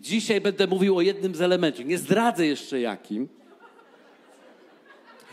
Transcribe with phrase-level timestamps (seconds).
[0.00, 1.86] Dzisiaj będę mówił o jednym z elementów.
[1.86, 3.28] Nie zdradzę jeszcze jakim.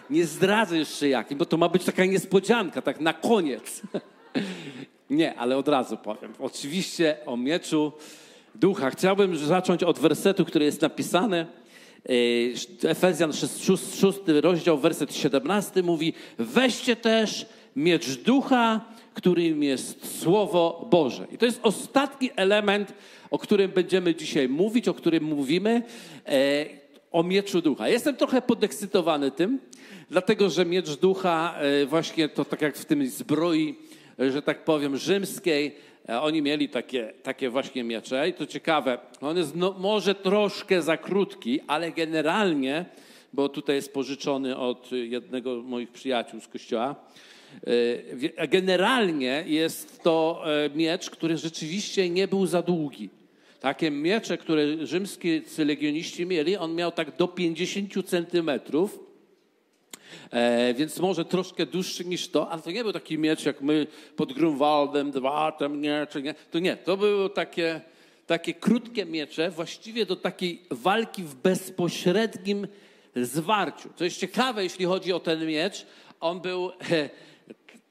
[0.10, 3.82] Nie zdradzę jeszcze jakim, bo to ma być taka niespodzianka, tak na koniec.
[5.10, 6.34] Nie, ale od razu powiem.
[6.40, 7.92] Oczywiście o mieczu
[8.56, 8.90] ducha.
[8.90, 11.46] Chciałbym zacząć od wersetu, który jest napisany.
[12.86, 13.66] E, Efezjan 6,
[14.00, 17.46] 6 rozdział, werset 17 mówi: Weźcie też
[17.76, 18.82] miecz ducha,
[19.18, 21.28] którym jest Słowo Boże.
[21.32, 22.94] I to jest ostatni element,
[23.32, 25.84] o którym będziemy dzisiaj mówić, o którym mówimy,
[26.28, 26.66] e,
[27.12, 27.90] o mieczu ducha.
[27.90, 29.60] Jestem trochę podekscytowany tym,
[30.10, 33.76] dlatego że miecz ducha, e, właśnie to tak jak w tym zbroi,
[34.20, 35.76] że tak powiem, rzymskiej,
[36.10, 40.82] e, oni mieli takie, takie właśnie miecze i to ciekawe, on jest no, może troszkę
[40.82, 42.86] za krótki, ale generalnie,
[43.34, 47.37] bo tutaj jest pożyczony od jednego z moich przyjaciół z kościoła, E,
[48.48, 53.10] generalnie jest to e, miecz, który rzeczywiście nie był za długi.
[53.60, 59.00] Takie miecze, które rzymscy legioniści mieli, on miał tak do 50 centymetrów,
[60.32, 63.88] e, więc może troszkę dłuższy niż to, ale to nie był taki miecz jak my
[64.16, 66.34] pod Grunwaldem, dwa tam miecze, nie.
[66.52, 67.82] To nie, to były takie,
[68.28, 72.68] takie krótkie miecze, właściwie do takiej walki w bezpośrednim
[73.16, 73.90] zwarciu.
[73.96, 75.86] Co jest ciekawe, jeśli chodzi o ten miecz,
[76.20, 76.72] on był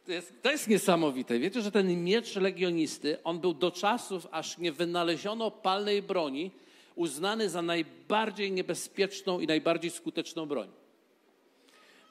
[0.07, 1.39] to jest, to jest niesamowite.
[1.39, 6.51] Wiecie, że ten miecz legionisty, on był do czasów, aż nie wynaleziono palnej broni,
[6.95, 10.69] uznany za najbardziej niebezpieczną i najbardziej skuteczną broń.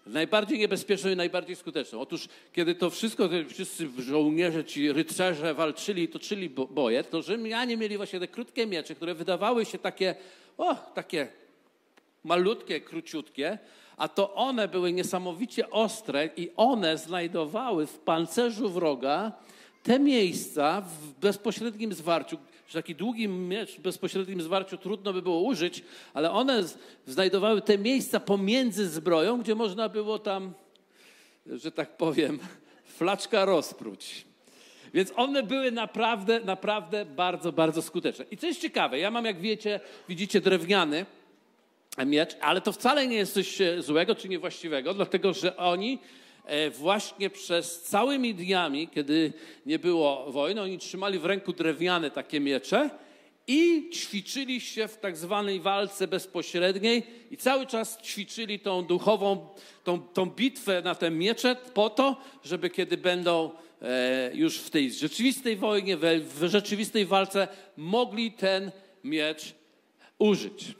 [0.05, 1.99] Najbardziej niebezpieczną i najbardziej skuteczną.
[1.99, 7.97] Otóż, kiedy to wszystko, wszyscy żołnierze, ci rycerze walczyli i toczyli boje, to Rzymianie mieli
[7.97, 10.15] właśnie te krótkie miecze, które wydawały się takie,
[10.57, 11.27] o, takie
[12.23, 13.59] malutkie, króciutkie,
[13.97, 19.31] a to one były niesamowicie ostre i one znajdowały w pancerzu wroga
[19.83, 22.37] te miejsca w bezpośrednim zwarciu,
[22.67, 26.63] że taki długi miecz w bezpośrednim zwarciu trudno by było użyć, ale one
[27.05, 30.53] znajdowały te miejsca pomiędzy zbroją, gdzie można było tam,
[31.47, 32.39] że tak powiem,
[32.97, 34.25] flaczka rozpróć.
[34.93, 38.25] Więc one były naprawdę, naprawdę bardzo, bardzo skuteczne.
[38.31, 41.05] I co jest ciekawe, ja mam, jak wiecie, widzicie, drewniany,
[42.03, 45.99] miecz, ale to wcale nie jest coś e, złego czy niewłaściwego, dlatego że oni
[46.45, 49.33] e, właśnie przez całymi dniami, kiedy
[49.65, 52.89] nie było wojny, oni trzymali w ręku drewniane takie miecze
[53.47, 59.47] i ćwiczyli się w tak zwanej walce bezpośredniej i cały czas ćwiczyli tą duchową,
[59.83, 63.51] tą, tą bitwę na te miecze po to, żeby kiedy będą
[63.81, 68.71] e, już w tej rzeczywistej wojnie, w rzeczywistej walce, mogli ten
[69.03, 69.53] miecz
[70.19, 70.75] użyć.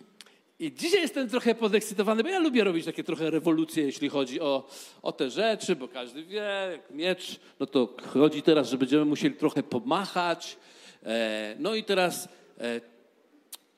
[0.60, 4.68] I dzisiaj jestem trochę podekscytowany, bo ja lubię robić takie trochę rewolucje, jeśli chodzi o,
[5.02, 9.36] o te rzeczy, bo każdy wie, jak miecz, no to chodzi teraz, że będziemy musieli
[9.36, 10.58] trochę pomachać.
[11.04, 12.30] E, no i teraz
[12.60, 12.82] e,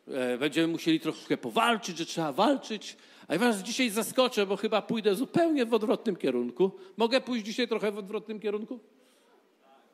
[0.08, 2.98] e, będziemy musieli trochę powalczyć, że trzeba walczyć.
[3.28, 6.72] A ja was dzisiaj zaskoczę, bo chyba pójdę zupełnie w odwrotnym kierunku.
[6.98, 8.80] Mogę pójść dzisiaj trochę w odwrotnym kierunku?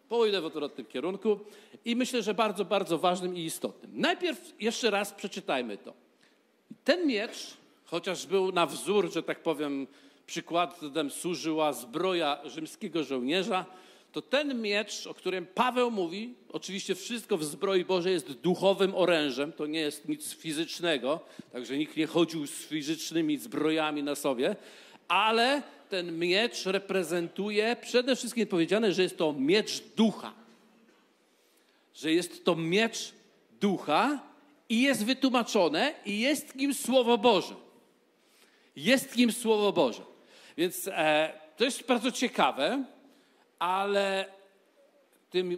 [0.09, 1.39] Pójdę w odwrotnym kierunku
[1.85, 3.91] i myślę, że bardzo, bardzo ważnym i istotnym.
[3.95, 6.02] Najpierw jeszcze raz przeczytajmy to.
[6.83, 9.87] Ten miecz, chociaż był na wzór, że tak powiem,
[10.25, 13.65] przykładem służyła zbroja rzymskiego żołnierza,
[14.11, 19.53] to ten miecz, o którym Paweł mówi, oczywiście wszystko w zbroi Bożej jest duchowym orężem,
[19.53, 21.19] to nie jest nic fizycznego,
[21.51, 24.55] także nikt nie chodził z fizycznymi zbrojami na sobie,
[25.07, 30.33] ale ten miecz reprezentuje przede wszystkim powiedziane, że jest to miecz ducha.
[31.95, 33.13] Że jest to miecz
[33.61, 34.19] ducha,
[34.69, 37.55] i jest wytłumaczone i jest nim Słowo Boże.
[38.75, 40.01] Jest nim Słowo Boże.
[40.57, 42.83] Więc e, to jest bardzo ciekawe,
[43.59, 44.25] ale
[45.29, 45.57] tym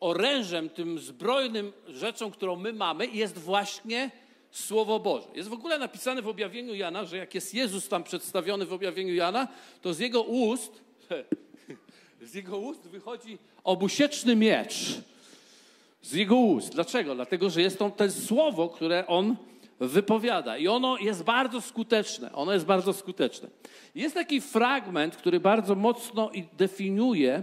[0.00, 4.10] orężem, tym zbrojnym rzeczą, którą my mamy, jest właśnie
[4.50, 5.26] Słowo Boże.
[5.34, 9.14] Jest w ogóle napisane w objawieniu Jana, że jak jest Jezus tam przedstawiony w objawieniu
[9.14, 9.48] Jana,
[9.82, 10.82] to z jego ust,
[12.22, 15.00] z jego ust wychodzi obusieczny miecz
[16.06, 16.74] z jego ust.
[16.74, 17.14] Dlaczego?
[17.14, 19.36] Dlatego, że jest to to słowo, które on
[19.80, 22.32] wypowiada i ono jest bardzo skuteczne.
[22.32, 23.48] Ono jest bardzo skuteczne.
[23.94, 27.42] Jest taki fragment, który bardzo mocno definiuje,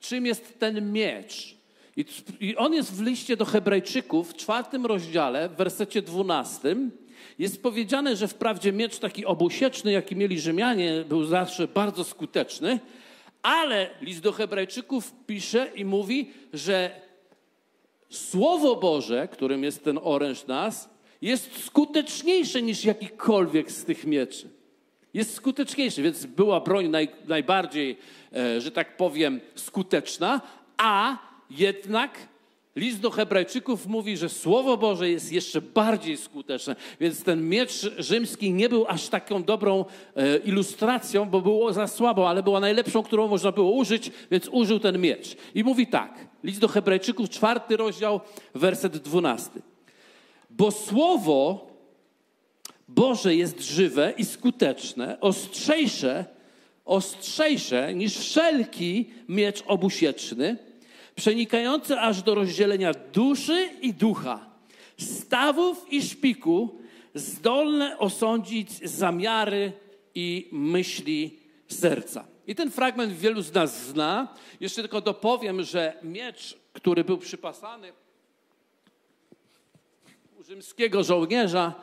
[0.00, 1.56] czym jest ten miecz.
[2.40, 6.90] I on jest w liście do Hebrajczyków w czwartym rozdziale, w wersecie dwunastym.
[7.38, 12.80] Jest powiedziane, że wprawdzie miecz taki obusieczny, jaki mieli Rzymianie, był zawsze bardzo skuteczny,
[13.42, 17.09] ale list do Hebrajczyków pisze i mówi, że
[18.10, 20.90] Słowo Boże, którym jest ten oręż nas,
[21.22, 24.50] jest skuteczniejsze niż jakikolwiek z tych mieczy.
[25.14, 27.98] Jest skuteczniejszy, więc była broń naj, najbardziej,
[28.32, 30.40] e, że tak powiem, skuteczna,
[30.76, 31.18] a
[31.50, 32.28] jednak
[32.76, 38.52] List do Hebrajczyków mówi, że Słowo Boże jest jeszcze bardziej skuteczne, więc ten miecz rzymski
[38.52, 39.84] nie był aż taką dobrą
[40.16, 44.78] e, ilustracją, bo było za słabo, ale była najlepszą, którą można było użyć, więc użył
[44.78, 45.36] ten miecz.
[45.54, 48.20] I mówi tak, list do Hebrajczyków, czwarty rozdział,
[48.54, 49.62] werset dwunasty.
[50.50, 51.70] Bo Słowo
[52.88, 56.24] Boże jest żywe i skuteczne, ostrzejsze,
[56.84, 60.69] ostrzejsze niż wszelki miecz obusieczny,
[61.20, 64.46] przenikające aż do rozdzielenia duszy i ducha,
[64.98, 66.78] stawów i szpiku,
[67.14, 69.72] zdolne osądzić zamiary
[70.14, 71.38] i myśli
[71.68, 72.24] serca.
[72.46, 74.34] I ten fragment wielu z nas zna.
[74.60, 77.92] Jeszcze tylko dopowiem, że miecz, który był przypasany
[80.40, 81.74] u rzymskiego żołnierza,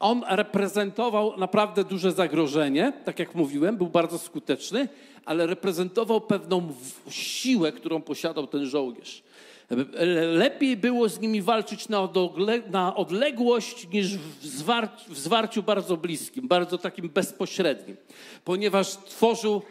[0.00, 4.88] on reprezentował naprawdę duże zagrożenie, tak jak mówiłem, był bardzo skuteczny,
[5.24, 6.72] ale reprezentował pewną
[7.08, 9.22] siłę, którą posiadał ten żołnierz.
[10.32, 11.88] Lepiej było z nimi walczyć
[12.70, 14.62] na odległość niż w,
[15.08, 17.96] w zwarciu bardzo bliskim, bardzo takim bezpośrednim,
[18.44, 19.62] ponieważ tworzył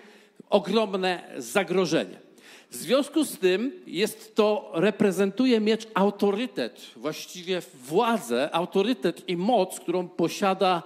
[0.50, 2.20] ogromne zagrożenie.
[2.74, 10.08] W związku z tym jest to, reprezentuje miecz autorytet, właściwie władzę, autorytet i moc, którą
[10.08, 10.84] posiada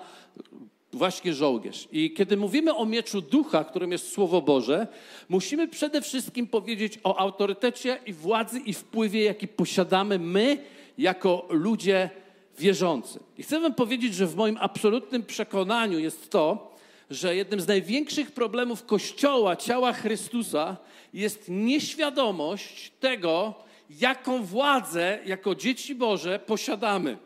[0.93, 1.87] właśnie żołnierz.
[1.91, 4.87] I kiedy mówimy o mieczu ducha, którym jest Słowo Boże,
[5.29, 10.57] musimy przede wszystkim powiedzieć o autorytecie i władzy i wpływie, jaki posiadamy my
[10.97, 12.09] jako ludzie
[12.59, 13.19] wierzący.
[13.37, 16.76] I chcę wam powiedzieć, że w moim absolutnym przekonaniu jest to,
[17.09, 20.77] że jednym z największych problemów Kościoła, ciała Chrystusa,
[21.13, 23.53] jest nieświadomość tego,
[23.89, 27.17] jaką władzę jako dzieci Boże posiadamy.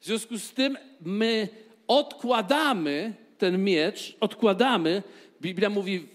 [0.00, 1.48] W związku z tym my
[1.88, 5.02] odkładamy ten miecz, odkładamy.
[5.40, 6.08] Biblia mówi,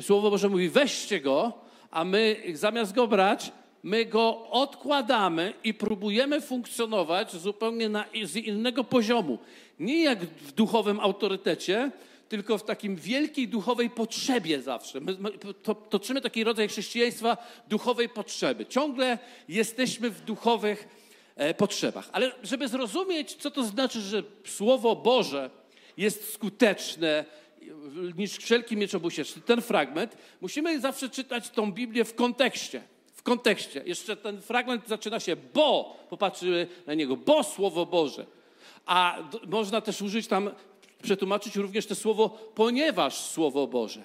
[0.00, 1.52] Słowo Boże mówi, weźcie go,
[1.90, 3.52] a my zamiast go brać,
[3.82, 9.38] my go odkładamy i próbujemy funkcjonować zupełnie na, z innego poziomu.
[9.80, 11.90] Nie jak w duchowym autorytecie,
[12.28, 15.00] tylko w takim wielkiej duchowej potrzebie zawsze.
[15.00, 15.16] My,
[15.62, 17.36] to, toczymy taki rodzaj chrześcijaństwa
[17.68, 18.66] duchowej potrzeby.
[18.66, 20.88] Ciągle jesteśmy w duchowych
[21.36, 22.08] e, potrzebach.
[22.12, 25.50] Ale żeby zrozumieć, co to znaczy, że Słowo Boże
[25.96, 27.24] jest skuteczne
[28.16, 32.82] niż wszelki miecz obusieczny, ten fragment, musimy zawsze czytać tą Biblię w kontekście.
[33.12, 33.82] W kontekście.
[33.86, 38.26] Jeszcze ten fragment zaczyna się, bo, popatrzymy na niego, bo Słowo Boże.
[38.86, 40.50] A można też użyć tam
[41.02, 44.02] przetłumaczyć również to słowo, ponieważ Słowo Boże.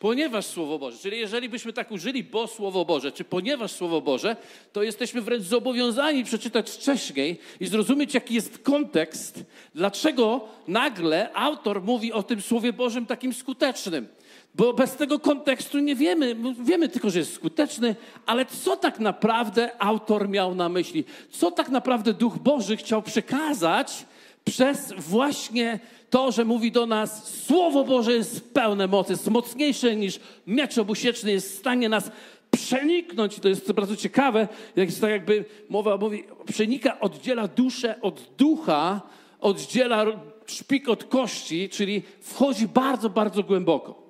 [0.00, 0.98] Ponieważ Słowo Boże.
[0.98, 4.36] Czyli jeżeli byśmy tak użyli, bo Słowo Boże, czy ponieważ Słowo Boże,
[4.72, 9.44] to jesteśmy wręcz zobowiązani przeczytać wcześniej i zrozumieć, jaki jest kontekst,
[9.74, 14.08] dlaczego nagle autor mówi o tym Słowie Bożym takim skutecznym.
[14.54, 17.96] Bo bez tego kontekstu nie wiemy, wiemy tylko, że jest skuteczny,
[18.26, 21.04] ale co tak naprawdę autor miał na myśli?
[21.30, 24.06] Co tak naprawdę Duch Boży chciał przekazać
[24.44, 25.80] przez właśnie
[26.10, 31.32] to, że mówi do nas, Słowo Boże jest pełne mocy, jest mocniejsze niż miecz obusieczny,
[31.32, 32.10] jest w stanie nas
[32.50, 33.38] przeniknąć.
[33.38, 38.30] I to jest bardzo ciekawe, jak jest tak jakby mowa mówi, przenika, oddziela duszę od
[38.38, 39.00] ducha,
[39.40, 40.06] oddziela
[40.46, 44.02] szpik od kości, czyli wchodzi bardzo, bardzo głęboko.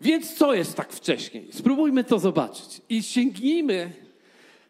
[0.00, 1.48] Więc co jest tak wcześniej?
[1.52, 2.80] Spróbujmy to zobaczyć.
[2.88, 3.92] I sięgnijmy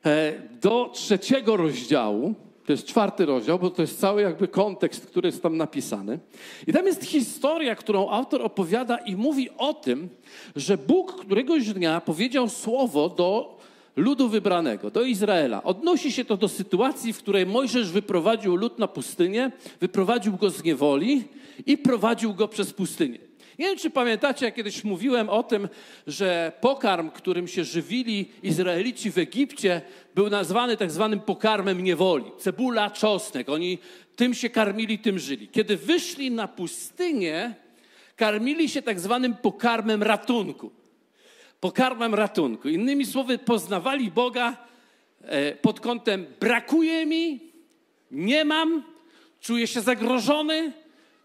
[0.05, 2.35] e, do trzeciego rozdziału,
[2.67, 6.19] to jest czwarty rozdział, bo to jest cały jakby kontekst, który jest tam napisany.
[6.67, 10.09] I tam jest historia, którą autor opowiada i mówi o tym,
[10.57, 13.59] że Bóg któregoś dnia powiedział słowo do
[13.97, 15.63] ludu wybranego, do Izraela.
[15.63, 19.51] Odnosi się to do sytuacji, w której Mojżesz wyprowadził lud na pustynię,
[19.81, 21.25] wyprowadził go z niewoli
[21.67, 23.32] i prowadził go przez pustynię.
[23.59, 25.69] Nie wiem, czy pamiętacie, jak kiedyś mówiłem o tym,
[26.07, 29.83] że pokarm, którym się żywili Izraelici w Egipcie,
[30.15, 32.25] był nazwany tak zwanym pokarmem niewoli.
[32.39, 33.49] Cebula, czosnek.
[33.49, 33.79] Oni
[34.17, 35.49] tym się karmili, tym żyli.
[35.49, 37.55] Kiedy wyszli na pustynię,
[38.17, 40.71] karmili się tak zwanym pokarmem ratunku.
[41.61, 42.69] Pokarmem ratunku.
[42.69, 44.57] Innymi słowy, poznawali Boga
[45.23, 47.41] e, pod kątem brakuje mi,
[48.11, 48.83] nie mam,
[49.41, 50.73] czuję się zagrożony,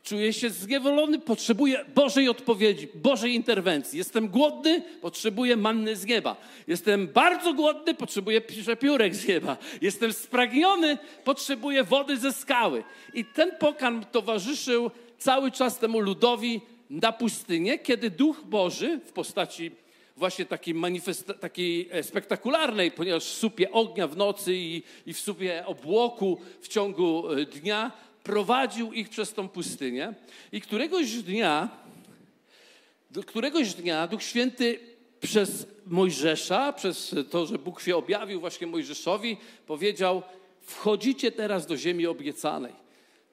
[0.07, 3.97] czuję się zniewolony, potrzebuję Bożej odpowiedzi, Bożej interwencji.
[3.97, 6.35] Jestem głodny, potrzebuję manny z nieba.
[6.67, 9.57] Jestem bardzo głodny, potrzebuję przepiórek z nieba.
[9.81, 12.83] Jestem spragniony, potrzebuję wody ze skały.
[13.13, 19.71] I ten pokarm towarzyszył cały czas temu ludowi na pustynię, kiedy Duch Boży w postaci
[20.17, 25.19] właśnie takiej, manifest- takiej e, spektakularnej, ponieważ w supie ognia w nocy i, i w
[25.19, 27.91] supie obłoku w ciągu e, dnia
[28.27, 30.13] prowadził ich przez tą pustynię
[30.51, 31.69] i któregoś dnia,
[33.25, 34.79] któregoś dnia Duch Święty
[35.21, 40.21] przez Mojżesza, przez to, że Bóg się objawił właśnie Mojżeszowi, powiedział:
[40.61, 42.73] Wchodzicie teraz do ziemi obiecanej.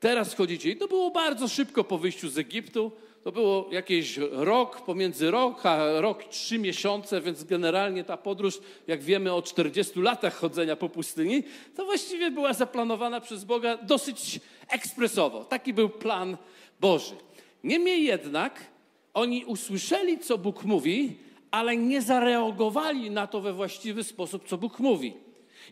[0.00, 0.70] Teraz wchodzicie.
[0.70, 2.92] I to było bardzo szybko po wyjściu z Egiptu.
[3.24, 9.02] To było jakieś rok, pomiędzy rok a rok, trzy miesiące, więc generalnie ta podróż, jak
[9.02, 11.42] wiemy o 40 latach chodzenia po pustyni,
[11.76, 15.44] to właściwie była zaplanowana przez Boga dosyć ekspresowo.
[15.44, 16.36] Taki był plan
[16.80, 17.14] Boży.
[17.64, 18.60] Niemniej jednak
[19.14, 21.16] oni usłyszeli, co Bóg mówi,
[21.50, 25.12] ale nie zareagowali na to we właściwy sposób, co Bóg mówi.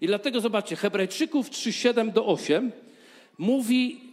[0.00, 2.73] I dlatego zobaczcie, Hebrajczyków 3:7 do 8
[3.38, 4.12] mówi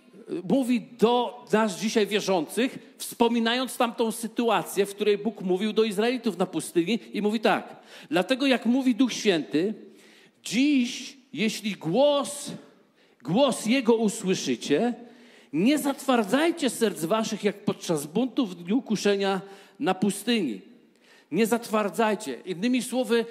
[0.49, 6.45] mówi do nas dzisiaj wierzących, wspominając tamtą sytuację, w której Bóg mówił do Izraelitów na
[6.45, 7.75] pustyni i mówi tak.
[8.09, 9.73] Dlatego jak mówi Duch Święty,
[10.43, 12.51] dziś, jeśli głos,
[13.21, 14.93] głos Jego usłyszycie,
[15.53, 19.41] nie zatwardzajcie serc waszych jak podczas buntu w dniu kuszenia
[19.79, 20.61] na pustyni.
[21.31, 22.39] Nie zatwardzajcie.
[22.45, 23.25] Innymi słowy,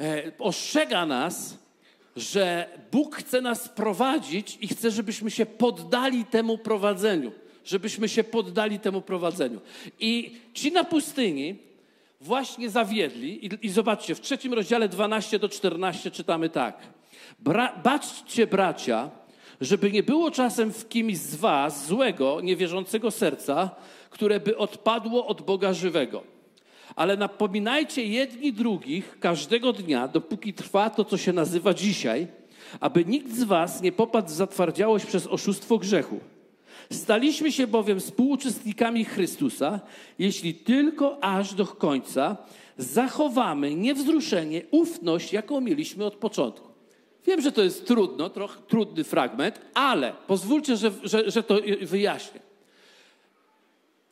[0.00, 1.58] e, ostrzega nas,
[2.16, 7.32] że Bóg chce nas prowadzić i chce, żebyśmy się poddali temu prowadzeniu.
[7.64, 9.60] Żebyśmy się poddali temu prowadzeniu.
[10.00, 11.56] I ci na pustyni
[12.20, 16.78] właśnie zawiedli, i, i zobaczcie, w trzecim rozdziale 12 do 14 czytamy tak.
[17.38, 19.10] Bra, baczcie, bracia,
[19.60, 23.70] żeby nie było czasem w kimś z was złego, niewierzącego serca,
[24.10, 26.33] które by odpadło od Boga żywego
[26.96, 32.26] ale napominajcie jedni drugich każdego dnia, dopóki trwa to, co się nazywa dzisiaj,
[32.80, 36.20] aby nikt z was nie popadł w zatwardziałość przez oszustwo grzechu.
[36.92, 39.80] Staliśmy się bowiem współuczestnikami Chrystusa,
[40.18, 42.36] jeśli tylko aż do końca
[42.78, 46.68] zachowamy niewzruszenie, ufność, jaką mieliśmy od początku.
[47.26, 52.43] Wiem, że to jest trudno, trochę trudny fragment, ale pozwólcie, że, że, że to wyjaśnię.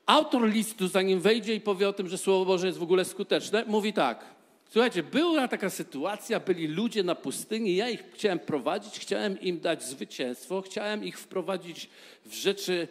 [0.06, 3.64] Autor listu, zanim wejdzie i powie o tym, że Słowo Boże jest w ogóle skuteczne,
[3.66, 4.25] mówi tak.
[4.71, 9.85] Słuchajcie, była taka sytuacja, byli ludzie na pustyni, ja ich chciałem prowadzić, chciałem im dać
[9.85, 11.88] zwycięstwo, chciałem ich wprowadzić
[12.26, 12.88] w rzeczy,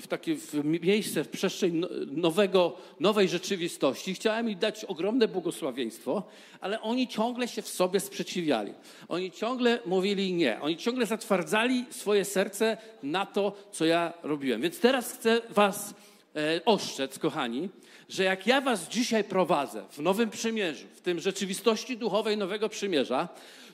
[0.00, 4.14] w takie w miejsce, w przestrzeń no, nowego, nowej rzeczywistości.
[4.14, 6.22] Chciałem im dać ogromne błogosławieństwo,
[6.60, 8.72] ale oni ciągle się w sobie sprzeciwiali.
[9.08, 10.60] Oni ciągle mówili nie.
[10.60, 14.60] Oni ciągle zatwardzali swoje serce na to, co ja robiłem.
[14.60, 15.94] Więc teraz chcę was
[16.38, 17.68] E, oszczędz, kochani,
[18.08, 23.28] że jak ja was dzisiaj prowadzę w Nowym Przymierzu, w tym rzeczywistości duchowej Nowego Przymierza,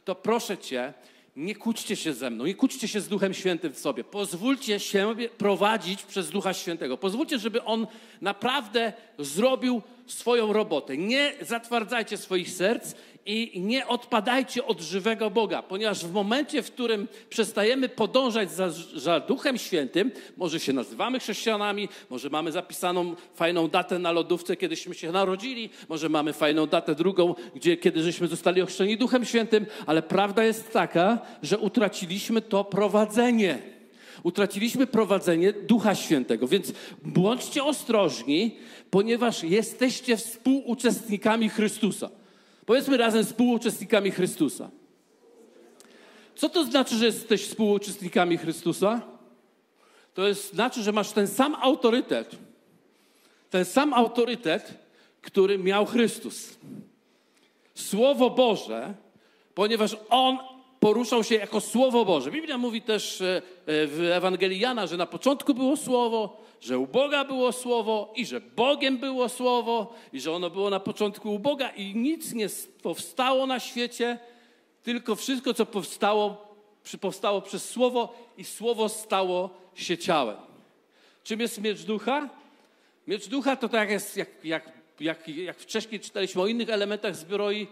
[0.04, 0.92] to proszę cię,
[1.36, 4.04] nie kłóćcie się ze mną, nie kłóćcie się z Duchem Świętym w sobie.
[4.04, 6.96] Pozwólcie się prowadzić przez Ducha Świętego.
[6.96, 7.86] Pozwólcie, żeby On
[8.20, 10.96] naprawdę zrobił swoją robotę.
[10.96, 12.94] Nie zatwardzajcie swoich serc
[13.26, 19.20] i nie odpadajcie od żywego Boga, ponieważ w momencie, w którym przestajemy podążać za, za,
[19.20, 25.12] Duchem Świętym, może się nazywamy chrześcijanami, może mamy zapisaną fajną datę na lodówce, kiedyśmy się
[25.12, 30.44] narodzili, może mamy fajną datę drugą, gdzie kiedy żeśmy zostali ochrzczeni Duchem Świętym, ale prawda
[30.44, 33.58] jest taka, że utraciliśmy to prowadzenie.
[34.22, 38.56] Utraciliśmy prowadzenie Ducha Świętego, więc bądźcie ostrożni,
[38.90, 42.10] ponieważ jesteście współuczestnikami Chrystusa.
[42.66, 44.70] Powiedzmy razem współuczestnikami Chrystusa.
[46.34, 49.00] Co to znaczy, że jesteś współuczestnikami Chrystusa?
[50.14, 52.36] To jest, znaczy, że masz ten sam autorytet,
[53.50, 54.74] ten sam autorytet,
[55.22, 56.58] który miał Chrystus.
[57.74, 58.94] Słowo Boże,
[59.54, 60.38] ponieważ On
[60.84, 62.30] poruszał się jako Słowo Boże.
[62.30, 67.24] Biblia mówi też e, w Ewangelii Jana, że na początku było Słowo, że u Boga
[67.24, 71.68] było Słowo i że Bogiem było Słowo i że ono było na początku u Boga
[71.68, 72.46] i nic nie
[72.82, 74.18] powstało na świecie,
[74.82, 76.56] tylko wszystko, co powstało,
[77.00, 80.36] powstało przez Słowo i Słowo stało się ciałem.
[81.22, 82.28] Czym jest miecz ducha?
[83.06, 87.66] Miecz ducha to tak jest, jak, jak, jak, jak wcześniej czytaliśmy o innych elementach zbroi,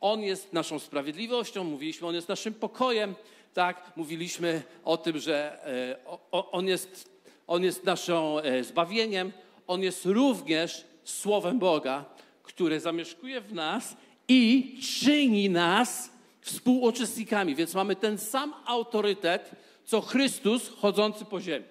[0.00, 3.14] on jest naszą sprawiedliwością, mówiliśmy, on jest naszym pokojem,
[3.54, 3.92] tak?
[3.96, 5.96] Mówiliśmy o tym, że e,
[6.30, 7.10] on jest
[7.50, 9.32] on jest naszym e, zbawieniem,
[9.66, 12.04] On jest również Słowem Boga,
[12.42, 13.96] które zamieszkuje w nas
[14.28, 17.54] i czyni nas współuczestnikami.
[17.54, 19.50] Więc mamy ten sam autorytet,
[19.84, 21.66] co Chrystus chodzący po ziemi.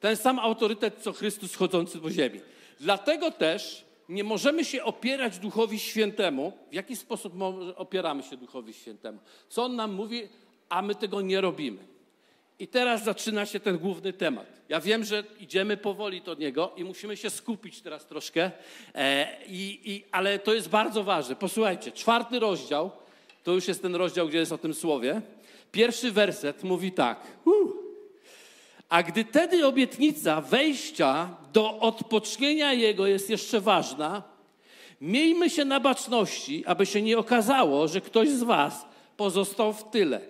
[0.00, 2.40] Ten sam autorytet, co Chrystus chodzący po ziemi.
[2.80, 6.52] Dlatego też nie możemy się opierać Duchowi Świętemu.
[6.70, 7.34] W jaki sposób
[7.76, 9.18] opieramy się Duchowi Świętemu?
[9.48, 10.28] Co On nam mówi,
[10.68, 11.78] a my tego nie robimy.
[12.58, 14.46] I teraz zaczyna się ten główny temat.
[14.68, 18.50] Ja wiem, że idziemy powoli do niego i musimy się skupić teraz troszkę,
[18.94, 21.36] e, i, i, ale to jest bardzo ważne.
[21.36, 22.90] Posłuchajcie, czwarty rozdział,
[23.42, 25.22] to już jest ten rozdział, gdzie jest o tym słowie.
[25.72, 27.20] Pierwszy werset mówi tak.
[28.88, 34.34] A gdy tedy obietnica wejścia do odpocznienia Jego jest jeszcze ważna,
[35.04, 38.86] Miejmy się na baczności, aby się nie okazało, że ktoś z was
[39.16, 40.20] pozostał w tyle.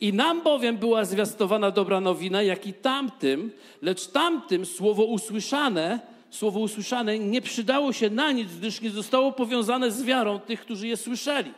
[0.00, 3.52] I nam bowiem była zwiastowana dobra nowina, jak i tamtym,
[3.82, 6.00] lecz tamtym słowo usłyszane,
[6.30, 10.88] słowo usłyszane nie przydało się na nic, gdyż nie zostało powiązane z wiarą tych, którzy
[10.88, 11.50] je słyszeli.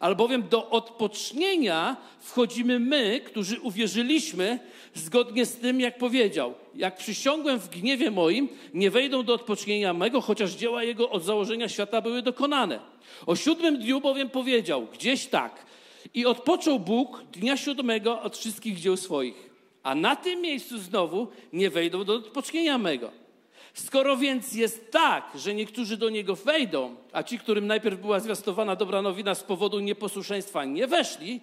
[0.00, 4.58] Albowiem do odpocznienia wchodzimy my, którzy uwierzyliśmy
[4.94, 6.54] zgodnie z tym, jak powiedział.
[6.74, 11.68] Jak przysiągłem w gniewie moim, nie wejdą do odpocznienia mego, chociaż dzieła jego od założenia
[11.68, 12.80] świata były dokonane.
[13.26, 15.66] O siódmym dniu bowiem powiedział, gdzieś tak,
[16.14, 19.50] i odpoczął Bóg dnia siódmego od wszystkich dzieł swoich.
[19.82, 23.23] A na tym miejscu znowu nie wejdą do odpocznienia mego.
[23.74, 28.76] Skoro więc jest tak, że niektórzy do niego wejdą, a ci, którym najpierw była zwiastowana
[28.76, 31.40] dobra nowina z powodu nieposłuszeństwa nie weszli,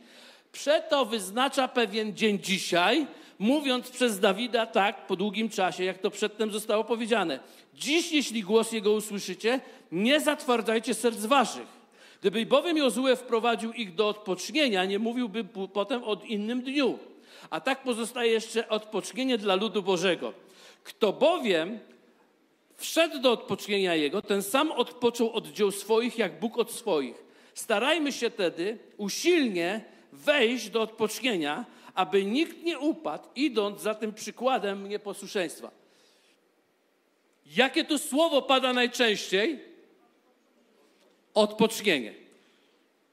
[0.51, 3.07] przeto wyznacza pewien dzień dzisiaj,
[3.39, 7.39] mówiąc przez Dawida tak po długim czasie, jak to przedtem zostało powiedziane.
[7.73, 9.59] Dziś, jeśli głos jego usłyszycie,
[9.91, 11.81] nie zatwardzajcie serc waszych.
[12.21, 16.99] Gdyby bowiem Jozue wprowadził ich do odpocznienia, nie mówiłby potem o innym dniu.
[17.49, 20.33] A tak pozostaje jeszcze odpocznienie dla ludu Bożego.
[20.83, 21.79] Kto bowiem
[22.81, 27.23] wszedł do odpocznienia Jego, ten sam odpoczął od dzieł swoich, jak Bóg od swoich.
[27.53, 34.89] Starajmy się tedy usilnie wejść do odpocznienia, aby nikt nie upadł, idąc za tym przykładem
[34.89, 35.71] nieposłuszeństwa.
[37.45, 39.59] Jakie to słowo pada najczęściej?
[41.33, 42.13] Odpocznienie.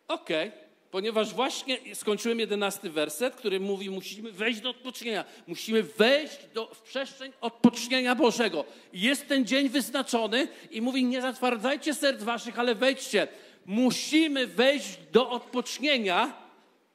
[0.09, 0.49] Okej.
[0.49, 5.25] Okay ponieważ właśnie skończyłem jedenasty werset, który mówi, musimy wejść do odpocznienia.
[5.47, 8.65] Musimy wejść do, w przestrzeń odpocznienia Bożego.
[8.93, 13.29] Jest ten dzień wyznaczony i mówi, nie zatwardzajcie serc waszych, ale wejdźcie.
[13.67, 16.33] Musimy wejść do odpocznienia.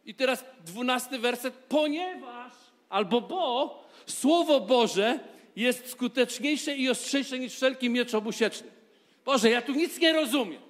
[0.06, 2.54] I teraz dwunasty werset, ponieważ,
[2.90, 5.20] albo bo, Słowo Boże
[5.56, 8.68] jest skuteczniejsze i ostrzejsze niż wszelki miecz obusieczny.
[9.26, 10.62] Boże, ja tu nic nie rozumiem.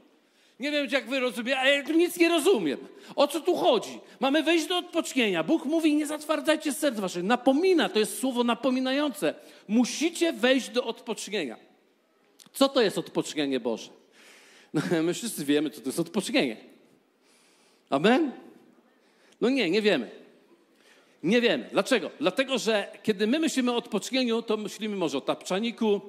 [0.63, 2.77] Nie wiem, jak wy rozumiecie, ale ja nic nie rozumiem.
[3.15, 3.99] O co tu chodzi?
[4.19, 5.43] Mamy wejść do odpocznienia.
[5.43, 7.23] Bóg mówi, nie zatwardzajcie serc waszych.
[7.23, 9.33] Napomina, to jest słowo napominające.
[9.67, 11.57] Musicie wejść do odpocznienia.
[12.53, 13.89] Co to jest odpocznienie Boże?
[14.73, 16.57] No, my wszyscy wiemy, co to jest odpocznienie.
[17.89, 18.31] Amen?
[19.41, 20.11] No nie, nie wiemy.
[21.23, 21.69] Nie wiemy.
[21.71, 22.11] Dlaczego?
[22.19, 26.01] Dlatego, że kiedy my myślimy o odpocznieniu, to myślimy może o tapczaniku,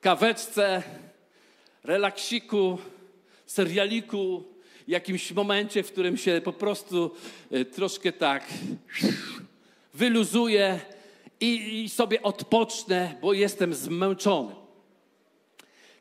[0.00, 0.82] kaweczce,
[1.84, 2.78] relaksiku,
[3.52, 4.44] serialiku,
[4.88, 7.10] jakimś momencie, w którym się po prostu
[7.50, 8.46] e, troszkę tak
[9.94, 10.80] wyluzuję
[11.40, 14.54] i, i sobie odpocznę, bo jestem zmęczony.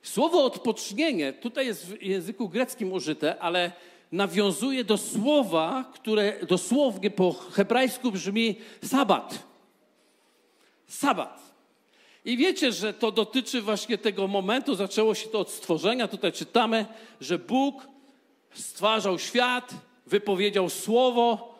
[0.04, 3.72] Słowo odpocznienie tutaj jest w języku greckim użyte, ale
[4.12, 9.48] nawiązuje do słowa, które dosłownie po hebrajsku brzmi sabat.
[10.88, 11.51] Sabat.
[12.26, 16.08] I wiecie, że to dotyczy właśnie tego momentu, zaczęło się to od stworzenia.
[16.08, 16.86] Tutaj czytamy,
[17.22, 17.88] że Bóg
[18.54, 19.74] stwarzał świat,
[20.06, 21.56] wypowiedział słowo,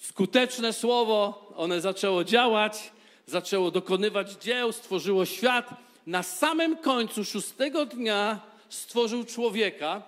[0.00, 2.92] skuteczne słowo, one zaczęło działać,
[3.26, 5.70] zaczęło dokonywać dzieł, stworzyło świat.
[6.06, 10.02] Na samym końcu szóstego dnia stworzył człowieka.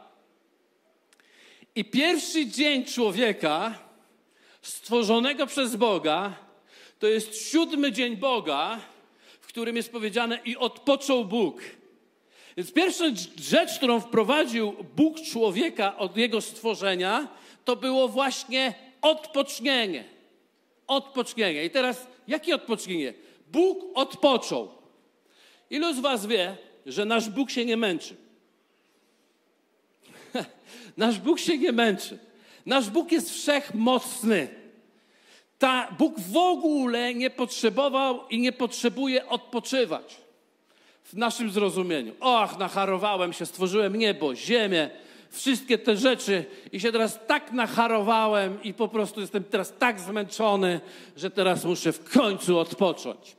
[1.75, 3.79] I pierwszy dzień człowieka
[4.63, 6.35] stworzonego przez Boga
[6.99, 8.81] to jest siódmy dzień Boga
[9.57, 11.61] którym jest powiedziane i odpoczął Bóg.
[12.57, 13.05] Więc pierwsza
[13.37, 17.29] rzecz, którą wprowadził Bóg człowieka od jego stworzenia,
[17.65, 20.05] to było właśnie odpocznienie.
[20.87, 21.65] Odpocznienie.
[21.65, 23.15] I teraz, jakie odpocznienie?
[23.53, 24.69] Bóg odpoczął.
[25.71, 28.17] Ilu z Was wie, że nasz Bóg się nie męczy?
[30.97, 32.19] nasz Bóg się nie męczy.
[32.67, 34.49] Nasz Bóg jest wszechmocny.
[35.59, 40.17] Ta, Bóg w ogóle nie potrzebował i nie potrzebuje odpoczywać
[41.05, 42.13] w naszym zrozumieniu.
[42.21, 44.91] Och, nacharowałem się, stworzyłem niebo, ziemię,
[45.31, 50.81] wszystkie te rzeczy i się teraz tak nacharowałem i po prostu jestem teraz tak zmęczony,
[51.17, 53.37] że teraz muszę w końcu odpocząć.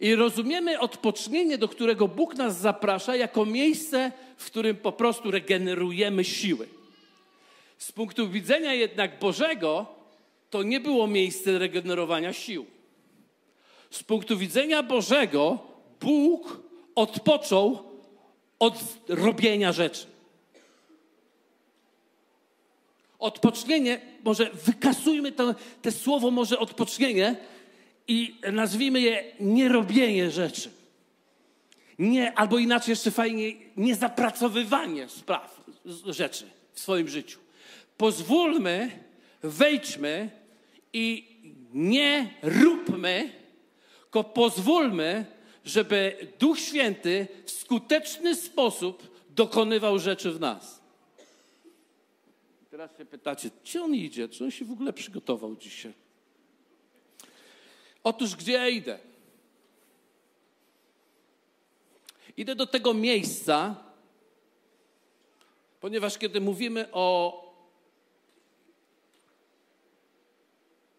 [0.00, 6.24] I rozumiemy odpocznienie, do którego Bóg nas zaprasza, jako miejsce, w którym po prostu regenerujemy
[6.24, 6.68] siły.
[7.78, 9.86] Z punktu widzenia jednak Bożego,
[10.52, 12.66] to nie było miejsce regenerowania sił.
[13.90, 15.58] Z punktu widzenia Bożego,
[16.00, 16.60] Bóg
[16.94, 17.78] odpoczął
[18.58, 18.74] od
[19.08, 20.06] robienia rzeczy.
[23.18, 27.36] Odpocznienie, może wykasujmy to, te słowo, może odpocznienie
[28.08, 30.70] i nazwijmy je nierobienie rzeczy.
[31.98, 35.64] Nie, albo inaczej jeszcze fajnie, niezapracowywanie spraw,
[36.06, 37.38] rzeczy w swoim życiu.
[37.96, 38.90] Pozwólmy,
[39.42, 40.41] wejdźmy
[40.92, 41.36] i
[41.72, 43.32] nie róbmy,
[44.02, 45.26] tylko pozwólmy,
[45.64, 50.82] żeby Duch Święty w skuteczny sposób dokonywał rzeczy w nas.
[52.70, 54.28] Teraz się pytacie, gdzie on idzie?
[54.28, 55.92] Czy on się w ogóle przygotował dzisiaj?
[58.04, 58.98] Otóż gdzie ja idę?
[62.36, 63.76] Idę do tego miejsca,
[65.80, 67.51] ponieważ kiedy mówimy o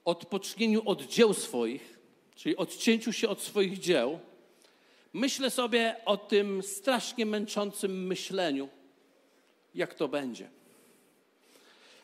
[0.05, 1.99] odpocznieniu od dzieł swoich,
[2.35, 4.19] czyli odcięciu się od swoich dzieł,
[5.13, 8.69] myślę sobie o tym strasznie męczącym myśleniu,
[9.75, 10.49] jak to będzie.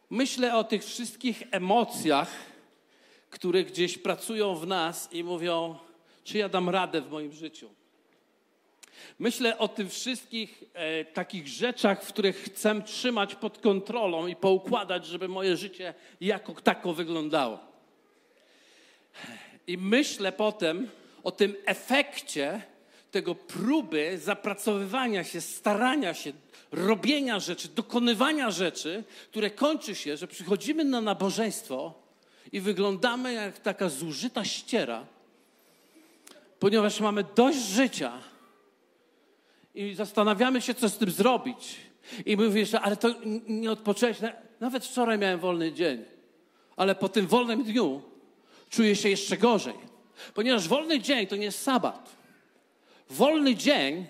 [0.10, 2.32] Myślę o tych wszystkich emocjach,
[3.30, 5.76] które gdzieś pracują w nas i mówią,
[6.24, 7.70] czy ja dam radę w moim życiu.
[9.20, 15.06] Myślę o tych wszystkich e, takich rzeczach, w których chcę trzymać pod kontrolą i poukładać,
[15.06, 17.69] żeby moje życie jako tako wyglądało.
[19.68, 20.90] I myślę potem
[21.24, 22.62] o tym efekcie
[23.12, 26.32] tego próby zapracowywania się, starania się,
[26.72, 31.94] robienia rzeczy, dokonywania rzeczy, które kończy się, że przychodzimy na nabożeństwo
[32.52, 35.06] i wyglądamy jak taka zużyta ściera,
[36.60, 38.14] ponieważ mamy dość życia
[39.76, 41.76] i zastanawiamy się, co z tym zrobić.
[42.26, 43.16] I mówisz, ale to
[43.48, 44.18] nie odpocząłeś.
[44.60, 46.06] Nawet wczoraj miałem wolny dzień,
[46.78, 48.02] ale po tym wolnym dniu
[48.70, 49.74] czuję się jeszcze gorzej.
[50.34, 52.16] Ponieważ wolny dzień to nie jest sabat.
[53.10, 54.06] Wolny dzień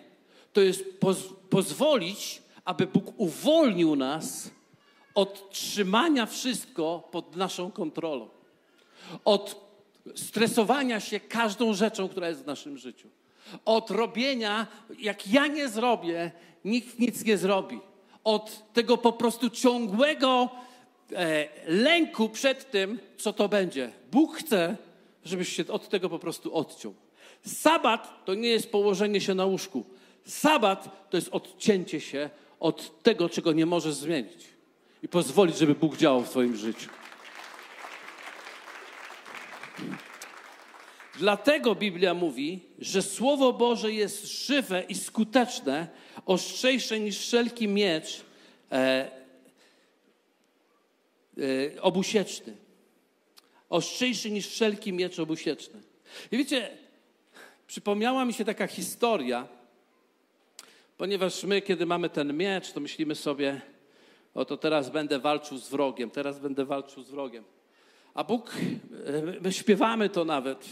[0.53, 1.17] to jest poz
[1.49, 4.51] pozwolić, aby Bóg uwolnił nas
[5.15, 8.29] od trzymania wszystko pod naszą kontrolą.
[9.25, 9.69] Od
[10.15, 13.09] stresowania się każdą rzeczą, która jest w naszym życiu.
[13.65, 14.67] Od robienia,
[14.99, 16.31] jak ja nie zrobię,
[16.65, 17.79] nikt nic nie zrobi.
[18.23, 20.49] Od tego po prostu ciągłego
[21.67, 23.91] lęku przed tym, co to będzie.
[24.11, 24.77] Bóg chce,
[25.25, 26.93] żebyś się od tego po prostu odciął.
[27.45, 29.85] Sabat to nie jest położenie się na łóżku.
[30.25, 34.45] Sabat to jest odcięcie się od tego, czego nie możesz zmienić
[35.03, 36.89] i pozwolić, żeby Bóg działał w Twoim życiu.
[41.19, 45.87] Dlatego Biblia mówi, że Słowo Boże jest żywe i skuteczne,
[46.25, 48.21] ostrzejsze niż wszelki miecz
[48.71, 49.18] e, e,
[51.81, 52.57] obusieczny.
[53.69, 55.81] Ostrzejszy niż wszelki miecz obusieczny.
[56.31, 56.77] I wiecie,
[57.67, 59.47] przypomniała mi się taka historia,
[60.97, 63.61] ponieważ my, kiedy mamy ten miecz, to myślimy sobie,
[64.33, 67.43] oto teraz będę walczył z wrogiem, teraz będę walczył z wrogiem.
[68.13, 68.55] A Bóg,
[69.05, 70.65] e, my śpiewamy to nawet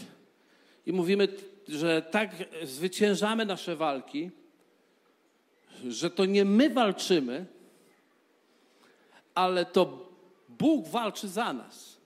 [0.86, 1.28] i mówimy,
[1.68, 2.30] że tak
[2.62, 4.30] zwyciężamy nasze walki,
[5.88, 7.46] że to nie my walczymy,
[9.34, 10.07] ale to
[10.58, 11.98] Bóg walczy za nas.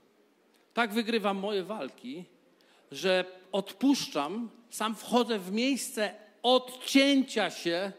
[0.74, 2.24] Tak wygrywam moje walki,
[2.92, 7.92] że odpuszczam, sam wchodzę w miejsce odcięcia się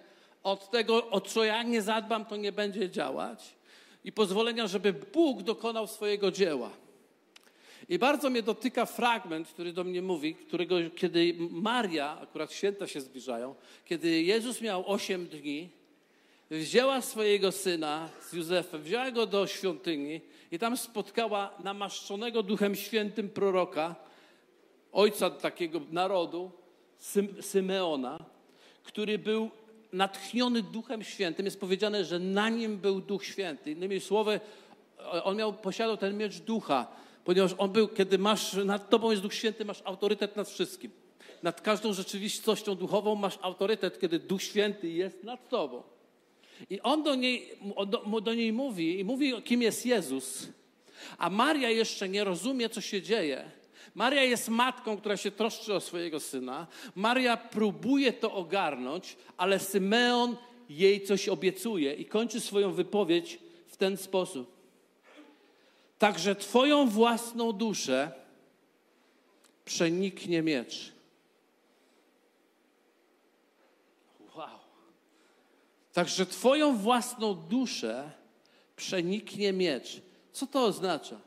[0.43, 3.55] od tego, o co ja nie zadbam, to nie będzie działać
[4.03, 6.69] i pozwolenia, żeby Bóg dokonał swojego dzieła.
[7.89, 13.01] I bardzo mnie dotyka fragment, który do mnie mówi, którego kiedy Maria, akurat święta się
[13.01, 15.69] zbliżają, kiedy Jezus miał 8 dni,
[16.59, 23.29] wzięła swojego syna z Józefem, wzięła go do świątyni i tam spotkała namaszczonego Duchem Świętym
[23.29, 23.95] proroka,
[24.91, 26.51] ojca takiego narodu,
[27.41, 28.19] Symeona,
[28.83, 29.49] który był
[29.93, 31.45] natchniony Duchem Świętym.
[31.45, 33.71] Jest powiedziane, że na nim był Duch Święty.
[33.71, 34.39] Innymi słowy,
[35.23, 36.87] on miał, posiadał ten miecz ducha,
[37.25, 40.91] ponieważ on był, kiedy masz, nad tobą jest Duch Święty, masz autorytet nad wszystkim.
[41.43, 45.92] Nad każdą rzeczywistością duchową masz autorytet, kiedy Duch Święty jest nad tobą.
[46.69, 47.49] I on do niej,
[47.87, 50.47] do, do niej mówi, i mówi, kim jest Jezus,
[51.17, 53.51] a Maria jeszcze nie rozumie, co się dzieje.
[53.95, 56.67] Maria jest matką, która się troszczy o swojego syna.
[56.95, 60.37] Maria próbuje to ogarnąć, ale Symeon
[60.69, 64.53] jej coś obiecuje i kończy swoją wypowiedź w ten sposób.
[65.99, 68.11] Także Twoją własną duszę
[69.65, 70.92] przeniknie miecz.
[75.93, 78.11] Także Twoją własną duszę
[78.75, 80.01] przeniknie miecz.
[80.31, 81.19] Co to oznacza?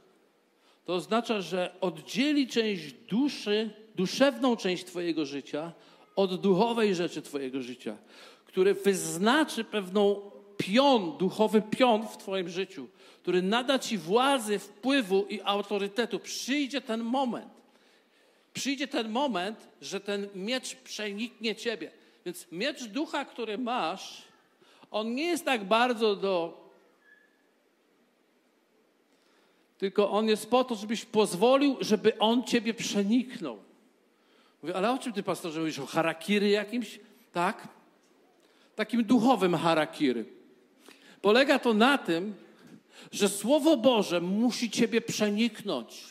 [0.85, 5.73] To oznacza, że oddzieli część duszy, duszewną część Twojego życia
[6.17, 7.97] od duchowej rzeczy Twojego życia,
[8.45, 12.89] który wyznaczy pewną pion, duchowy pion w Twoim życiu,
[13.23, 16.19] który nada Ci władzy, wpływu i autorytetu.
[16.19, 17.53] Przyjdzie ten moment.
[18.53, 21.91] Przyjdzie ten moment, że ten miecz przeniknie Ciebie.
[22.25, 24.23] Więc miecz ducha, który masz,
[24.97, 26.67] on nie jest tak bardzo do.
[29.79, 33.59] Tylko on jest po to, żebyś pozwolił, żeby on ciebie przeniknął.
[34.63, 35.79] Mówię, ale o czym ty, pastorze, mówisz?
[35.79, 37.01] O harakiry jakimś?
[37.33, 37.69] Tak?
[38.77, 40.25] Takim duchowym harakiry.
[41.23, 42.35] Polega to na tym,
[43.13, 46.05] że Słowo Boże musi ciebie przeniknąć.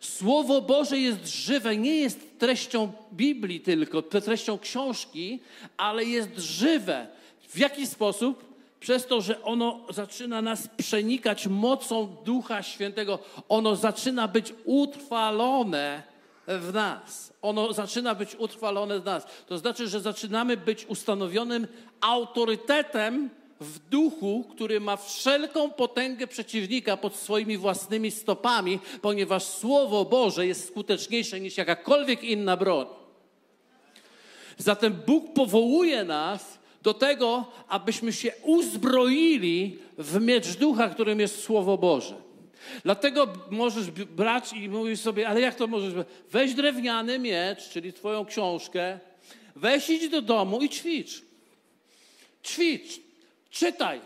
[0.00, 5.40] Słowo Boże jest żywe, nie jest treścią Biblii tylko, treścią książki,
[5.76, 7.21] ale jest żywe.
[7.54, 8.52] W jaki sposób?
[8.80, 16.02] Przez to, że ono zaczyna nas przenikać mocą Ducha Świętego, ono zaczyna być utrwalone
[16.46, 17.32] w nas.
[17.42, 19.26] Ono zaczyna być utrwalone w nas.
[19.46, 21.66] To znaczy, że zaczynamy być ustanowionym
[22.00, 30.46] autorytetem w duchu, który ma wszelką potęgę przeciwnika pod swoimi własnymi stopami, ponieważ Słowo Boże
[30.46, 32.86] jest skuteczniejsze niż jakakolwiek inna broń.
[34.58, 41.78] Zatem Bóg powołuje nas do tego, abyśmy się uzbroili w miecz ducha, którym jest Słowo
[41.78, 42.14] Boże.
[42.84, 45.94] Dlatego możesz brać i mówisz sobie, ale jak to możesz?
[46.30, 48.98] Weź drewniany miecz, czyli twoją książkę,
[49.56, 51.22] weź idź do domu i ćwicz.
[52.44, 53.00] Ćwicz,
[53.50, 54.00] czytaj.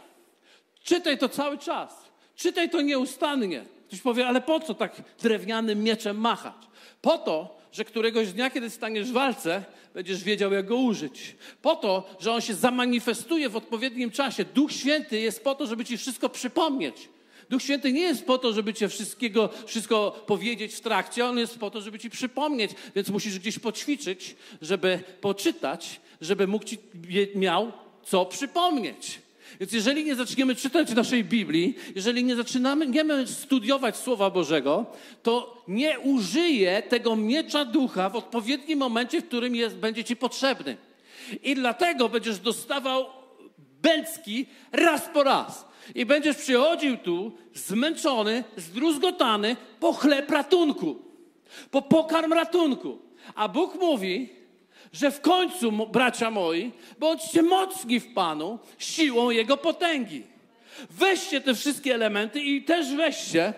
[0.82, 2.04] Czytaj to cały czas.
[2.36, 3.64] Czytaj to nieustannie.
[3.88, 6.54] Ktoś powie, ale po co tak drewnianym mieczem machać?
[7.02, 11.36] Po to, że któregoś dnia, kiedy staniesz w walce, będziesz wiedział, jak go użyć.
[11.62, 14.44] Po to, że on się zamanifestuje w odpowiednim czasie.
[14.44, 17.08] Duch Święty jest po to, żeby ci wszystko przypomnieć.
[17.50, 21.58] Duch Święty nie jest po to, żeby cię wszystkiego, wszystko powiedzieć w trakcie, on jest
[21.58, 26.78] po to, żeby ci przypomnieć, więc musisz gdzieś poćwiczyć, żeby poczytać, żeby mógł ci
[27.34, 27.72] miał
[28.04, 29.25] co przypomnieć.
[29.60, 34.86] Więc jeżeli nie zaczniemy czytać naszej Biblii, jeżeli nie zaczynamy nie studiować Słowa Bożego,
[35.22, 40.76] to nie użyje tego miecza ducha w odpowiednim momencie, w którym jest, będzie ci potrzebny.
[41.42, 43.06] I dlatego będziesz dostawał
[43.82, 45.66] bęcki raz po raz.
[45.94, 51.02] I będziesz przychodził tu zmęczony, zdruzgotany po chleb ratunku,
[51.70, 52.98] po pokarm ratunku.
[53.34, 54.28] A Bóg mówi,
[54.98, 60.22] że w końcu, bracia moi, bądźcie mocni w Panu siłą Jego potęgi.
[60.90, 63.52] Weźcie te wszystkie elementy i też weźcie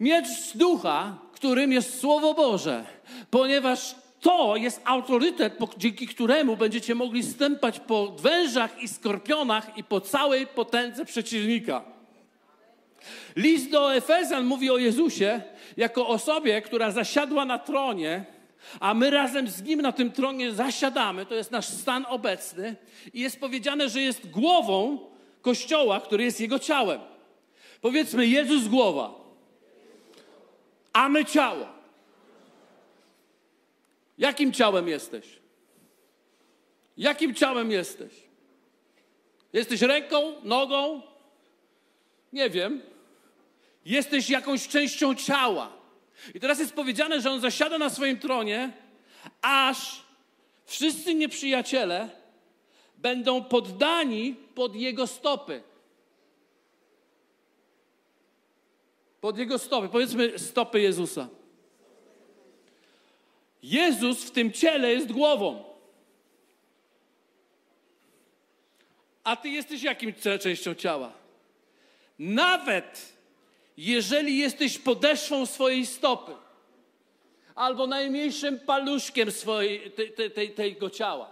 [0.00, 2.84] miecz ducha, którym jest Słowo Boże,
[3.30, 10.00] ponieważ to jest autorytet, dzięki któremu będziecie mogli stępać po wężach i skorpionach i po
[10.00, 11.84] całej potędze przeciwnika.
[13.36, 15.42] List do Efezjan mówi o Jezusie
[15.76, 18.24] jako osobie, która zasiadła na tronie,
[18.80, 21.26] a my razem z Nim na tym tronie zasiadamy.
[21.26, 22.76] To jest nasz stan obecny.
[23.14, 24.98] I jest powiedziane, że jest głową
[25.42, 27.00] Kościoła, który jest Jego ciałem.
[27.80, 29.14] Powiedzmy, Jezus głowa,
[30.92, 31.66] a my ciało.
[34.18, 35.26] Jakim ciałem jesteś?
[36.96, 38.12] Jakim ciałem jesteś?
[39.52, 41.02] Jesteś ręką, nogą?
[42.32, 42.82] Nie wiem.
[43.84, 45.83] Jesteś jakąś częścią ciała.
[46.34, 48.72] I teraz jest powiedziane, że on zasiada na swoim tronie,
[49.42, 50.02] aż
[50.64, 52.08] wszyscy nieprzyjaciele
[52.96, 55.62] będą poddani pod jego stopy.
[59.20, 59.88] Pod jego stopy.
[59.88, 61.28] Powiedzmy stopy Jezusa.
[63.62, 65.64] Jezus w tym ciele jest głową.
[69.24, 71.12] A ty jesteś jakim częścią ciała?
[72.18, 73.12] Nawet
[73.76, 76.32] jeżeli jesteś podeszwą swojej stopy,
[77.54, 81.30] albo najmniejszym paluszkiem swojej, te, te, tego ciała,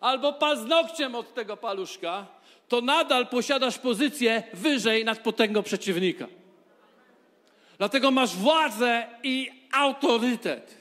[0.00, 2.26] albo paznokciem od tego paluszka,
[2.68, 6.26] to nadal posiadasz pozycję wyżej nad potęgą przeciwnika.
[7.78, 10.78] Dlatego masz władzę i autorytet.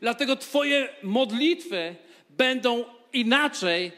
[0.00, 1.96] Dlatego Twoje modlitwy
[2.30, 3.92] będą inaczej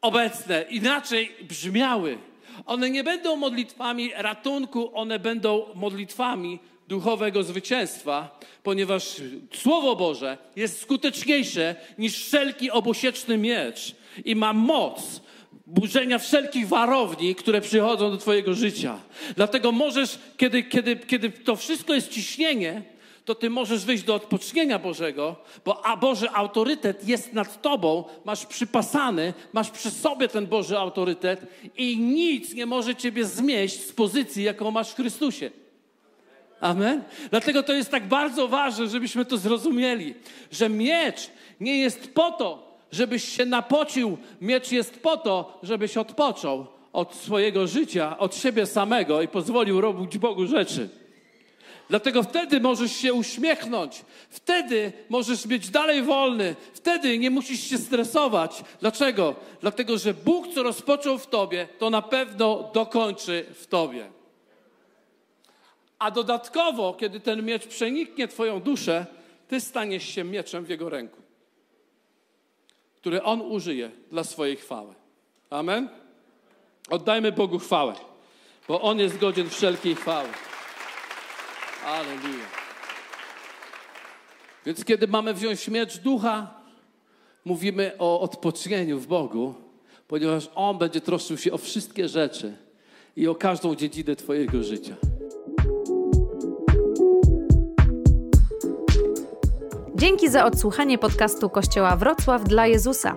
[0.00, 2.18] obecne, inaczej brzmiały.
[2.66, 9.16] One nie będą modlitwami ratunku, one będą modlitwami duchowego zwycięstwa, ponieważ
[9.54, 15.20] Słowo Boże jest skuteczniejsze niż wszelki obosieczny miecz i ma moc
[15.66, 19.00] burzenia wszelkich warowni, które przychodzą do Twojego życia.
[19.36, 22.82] Dlatego możesz, kiedy, kiedy, kiedy to wszystko jest ciśnienie,
[23.26, 28.46] to ty możesz wyjść do odpocznienia Bożego, bo a Boży autorytet jest nad tobą, masz
[28.46, 34.44] przypasany, masz przy sobie ten Boży autorytet i nic nie może ciebie zmieść z pozycji,
[34.44, 35.50] jaką masz w Chrystusie.
[36.60, 37.02] Amen?
[37.30, 40.14] Dlatego to jest tak bardzo ważne, żebyśmy to zrozumieli,
[40.50, 46.66] że miecz nie jest po to, żebyś się napocił, miecz jest po to, żebyś odpoczął
[46.92, 50.88] od swojego życia, od siebie samego i pozwolił robić Bogu rzeczy.
[51.88, 58.64] Dlatego wtedy możesz się uśmiechnąć, wtedy możesz być dalej wolny, wtedy nie musisz się stresować.
[58.80, 59.34] Dlaczego?
[59.60, 64.10] Dlatego, że Bóg, co rozpoczął w tobie, to na pewno dokończy w tobie.
[65.98, 69.06] A dodatkowo, kiedy ten miecz przeniknie Twoją duszę,
[69.48, 71.22] ty staniesz się mieczem w Jego ręku,
[72.96, 74.94] który On użyje dla swojej chwały.
[75.50, 75.88] Amen?
[76.90, 77.94] Oddajmy Bogu chwałę,
[78.68, 80.28] bo On jest godzien wszelkiej chwały.
[81.86, 82.46] Aleluja.
[84.66, 86.54] Więc kiedy mamy wziąć miecz ducha,
[87.44, 89.54] mówimy o odpocznieniu w Bogu,
[90.08, 92.56] ponieważ On będzie troszczył się o wszystkie rzeczy
[93.16, 94.94] i o każdą dziedzinę Twojego życia.
[99.94, 103.16] Dzięki za odsłuchanie podcastu Kościoła Wrocław dla Jezusa.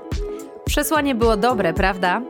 [0.66, 2.22] Przesłanie było dobre, prawda?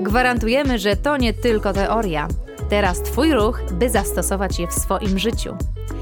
[0.00, 2.28] Gwarantujemy, że to nie tylko teoria.
[2.70, 5.56] Teraz Twój ruch, by zastosować je w swoim życiu.